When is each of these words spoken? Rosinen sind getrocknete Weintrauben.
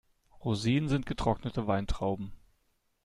Rosinen 0.43 0.89
sind 0.89 1.05
getrocknete 1.05 1.67
Weintrauben. 1.67 2.31